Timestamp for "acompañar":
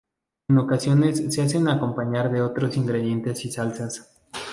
1.69-2.31